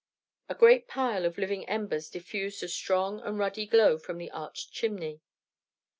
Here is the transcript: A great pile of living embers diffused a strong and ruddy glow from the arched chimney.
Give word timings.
A 0.49 0.55
great 0.55 0.87
pile 0.87 1.25
of 1.25 1.37
living 1.37 1.63
embers 1.69 2.09
diffused 2.09 2.63
a 2.63 2.67
strong 2.67 3.19
and 3.21 3.37
ruddy 3.37 3.67
glow 3.67 3.99
from 3.99 4.17
the 4.17 4.31
arched 4.31 4.73
chimney. 4.73 5.21